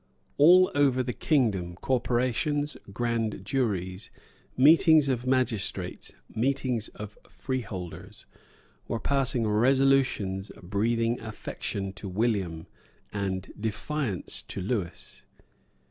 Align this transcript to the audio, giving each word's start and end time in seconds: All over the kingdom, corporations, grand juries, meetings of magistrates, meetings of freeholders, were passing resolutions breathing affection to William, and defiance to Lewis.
All 0.39 0.71
over 0.73 1.03
the 1.03 1.13
kingdom, 1.13 1.75
corporations, 1.75 2.75
grand 2.91 3.45
juries, 3.45 4.09
meetings 4.57 5.07
of 5.07 5.27
magistrates, 5.27 6.15
meetings 6.27 6.87
of 6.87 7.19
freeholders, 7.29 8.25
were 8.87 8.99
passing 8.99 9.45
resolutions 9.45 10.51
breathing 10.63 11.19
affection 11.19 11.93
to 11.93 12.09
William, 12.09 12.65
and 13.13 13.53
defiance 13.59 14.41
to 14.41 14.59
Lewis. 14.59 15.27